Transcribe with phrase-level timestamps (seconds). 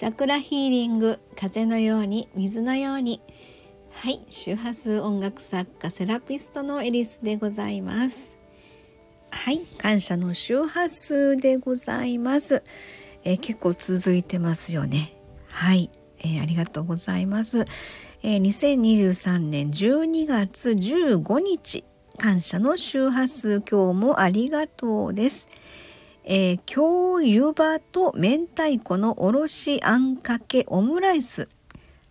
[0.00, 3.20] チャクラヒーリング風のように水のように。
[3.92, 8.38] はい周波数音楽作家セラピストのエリスでございます。
[9.28, 12.62] はい感謝の周波数でございます、
[13.24, 15.12] えー、結構続いてますよね。
[15.50, 17.66] はい、えー、ありがとうございます、
[18.22, 21.84] えー、2023年12月15日
[22.16, 25.46] 感謝の周波数今日もありがとうです。
[26.32, 31.48] えー、京湯葉と明太子のおろしあんかけオムライス。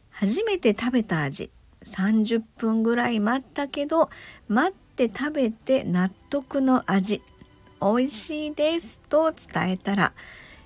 [0.10, 1.50] 初めて食べた味。
[1.86, 4.10] 30分ぐらい待ったけど
[4.50, 7.22] 待って食べて納得の味。
[7.82, 10.12] 美味しいですと伝えたら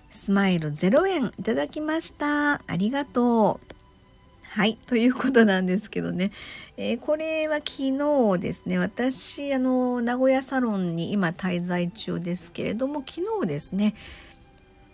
[0.09, 2.53] スマイル0円いただきました。
[2.53, 3.72] ありがとう。
[4.53, 6.31] はい、ということなんですけどね、
[6.77, 13.95] えー、これは昨日ですね、私、あの、名古屋サロンに今滞在中ですけれども、昨日ですね、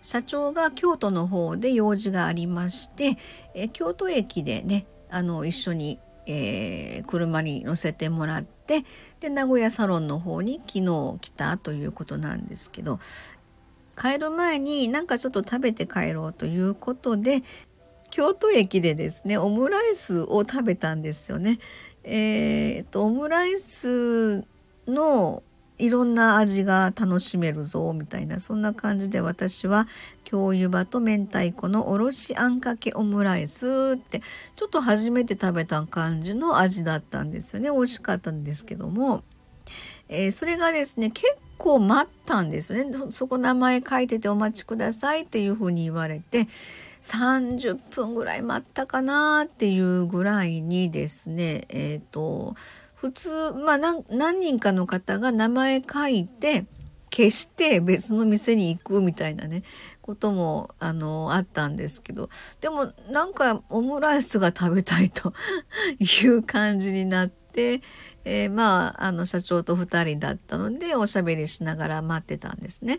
[0.00, 3.18] 社長が京都の方で用事がありまして、
[3.54, 8.86] えー、京都駅でね、あの、一緒に、えー、車に乗せてもらって、
[9.20, 12.98] で、名古屋サロンの方に昨日来たということなんですけど、
[14.00, 17.42] 帰る前になんかちょっと食べて帰ろうということで、
[18.10, 21.58] 京都駅でですねオムライスを食べたんですよね。
[22.04, 24.44] えー、っとオムライス
[24.86, 25.42] の
[25.80, 29.88] いろんな味が楽しめるぞみたいなそんな感じで私は
[30.24, 34.20] 京湯葉と明太子のおろしあんかけオムライスって
[34.56, 37.70] ちょっと初めて食べた感じの味だったんですよね。
[37.70, 39.24] 美味しかったんですけども、
[40.08, 42.92] えー、それがですね結構待ったんですよね。
[43.08, 46.46] そこ名前書いててお待ちくださいっていうふうに言われて
[47.02, 52.54] 30分ぐらい待ったかなっていうぐらいにですねえっ、ー、と
[52.94, 56.66] 普通まあ何人かの方が名前書いて
[57.10, 59.62] 消して別の店に行くみたいなね
[60.00, 62.28] こともあのあったんですけど
[62.60, 65.32] でもなんかオムライスが食べたいと
[65.98, 67.80] いう感じになって、
[68.24, 72.98] えー、まああの社長と2人だったのでおしゃべりしながら待ってたんですね。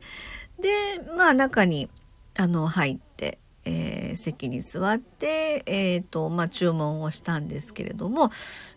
[0.60, 0.70] で
[1.16, 1.90] まあ中に
[2.38, 8.32] あの入ってえー、席に座って、えーとまあ、注文をしたんですけれども、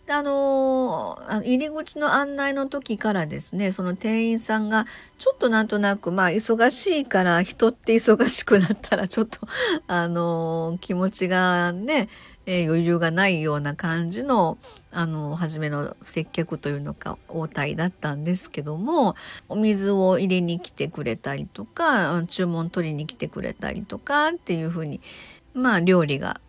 [0.09, 4.85] あのー、入り口の案内の時からですねその店員さんが
[5.17, 9.39] ちょっとなんとなく、まあ、忙しいから人って忙しくなったらちょっと、
[9.87, 12.07] あのー、気持ちがね
[12.45, 14.57] え、余裕がないような感じの
[14.91, 19.15] あの初めの接客というのか応対だったんですけども
[19.49, 25.01] お水を入れに来てくれたりとか注文取りに来てくれたりとかっていうふうに
[25.53, 26.39] まあ料理が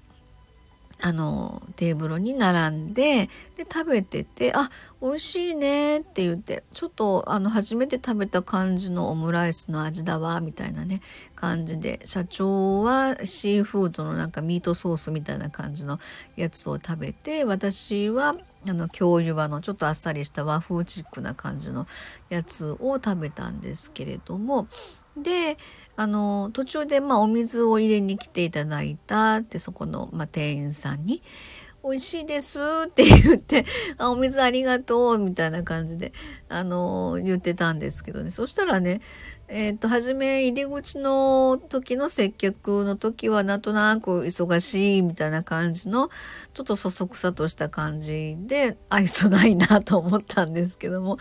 [1.03, 4.71] あのテーブルに並んでで食べてて「あ
[5.03, 11.03] 美味しいね」って言ってちょっとあの初めて食べた感じのオムライスの味だわみたいなね
[11.34, 16.01] 感じで社長はシーフードのなんかミートソースみたいな感じの
[16.34, 18.34] やつを食べて私は
[18.67, 21.87] あの京湯葉のちょっとあっさりした和風チックな感じの
[22.31, 24.67] やつを食べたんですけれども
[25.16, 25.56] で
[25.97, 31.22] あの途中で、まあ、お水を入れに来ていただいたってそこの、まあ、店員さんに
[31.82, 33.65] 「美味しいです」って言って
[33.97, 36.12] 「あお水ありがとう」みたいな感じで
[36.49, 38.31] あの言ってたんですけどね。
[38.31, 39.00] そしたらね
[39.49, 46.10] えっ、ー、と初め入り口の時の接客の時はなんとなく忙しいみたいな感じの
[46.53, 51.16] ちょっとそそくさとした感じで愛想ないなと思ったんですけども。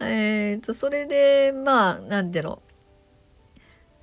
[0.00, 2.67] えっ、ー、とそれでまあ何だろう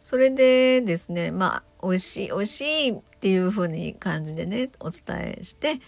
[0.05, 5.79] それでですねまあ美味しい美味しいっていう風に感じでねお伝えして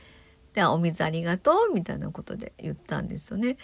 [0.56, 3.58] でお水ありがとうみたいなことで言ったんですよね。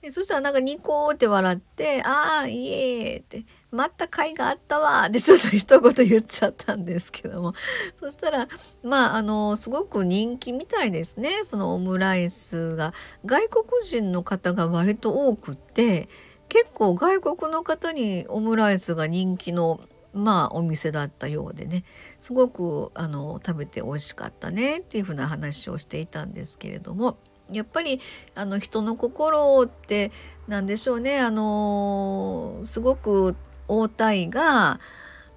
[0.00, 7.52] でそしたらなんかニコって笑って「ああいえ」って「待った甲斐があったわ」ってちょっと一言言っちゃったんですけども。
[7.98, 8.46] そしたら
[8.84, 11.30] まああのすごく人気みたいですね。
[11.42, 12.94] そのオムライスが。
[13.24, 16.08] 外国人の方が割と多くって
[16.48, 19.80] 結構外国の方にオムライスが人気の
[20.16, 21.84] まあお店だったようでね。
[22.18, 27.18] すごくあの食べて美味しかったねっていうふうな話をしていたんですけれども。
[27.52, 28.00] やっぱり
[28.34, 30.10] あの人の心って
[30.48, 31.20] 何でしょうね。
[31.20, 33.36] あのすごく
[33.68, 34.80] 応対が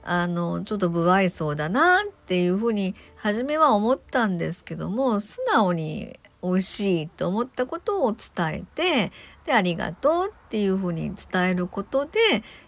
[0.04, 9.12] あのちょっと不愛想だなっていうふうに初めは思ったんですけども素直に美味しいと思ったことを伝えて
[9.46, 12.20] でありがとうっていうふうに伝えることで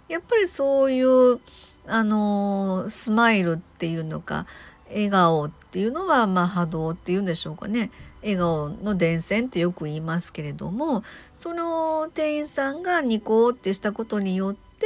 [0.07, 1.39] やっぱりそういう
[1.87, 4.45] あのスマイルっていうのか
[4.89, 7.91] 笑顔っていうのは、まあ、波動っていうんでしょうかね。
[8.21, 14.85] 笑顔の伝染ってよく言いますけれどもその店員さんがニコってしたことによって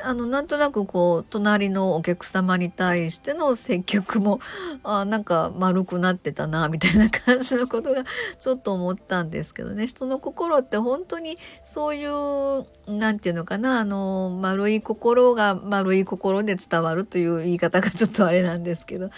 [0.00, 4.40] あのなんとなくこう隣のお客様に対しての接客も
[4.82, 8.04] あなんか丸くなってたなみたいな感じのことが
[8.38, 19.10] ちょっと思ったんですけどね人の心って本当にそういう何て言うのかなあの丸い心が丸い心で伝わるという言い方がちょっとあれなんですけど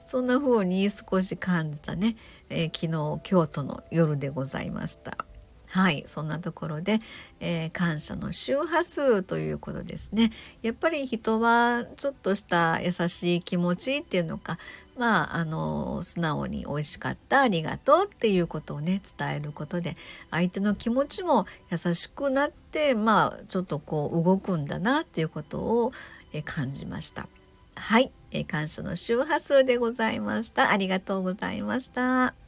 [0.00, 2.16] そんな風に少し感じたね、
[2.50, 5.33] えー、昨日京都の夜でございました。
[5.74, 7.00] はいそんなところで、
[7.40, 10.30] えー、感謝の周波数ということですね
[10.62, 14.56] やっぱり人はちょっとした優しい気持ちっていうのか
[14.96, 19.96] まああの素直に美味しかったありがとうっていうことをね伝えることで
[20.30, 25.92] 相手の気持ちも優しくなってまあちょっとこう動くんだなっていうことを、
[26.32, 27.28] え感じました。
[27.76, 30.70] はい、え感謝の周波数でございました。
[30.70, 32.43] ありがとうございました。